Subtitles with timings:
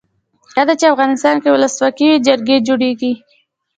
[0.55, 3.13] کله چې افغانستان کې ولسواکي وي جرګې جوړیږي.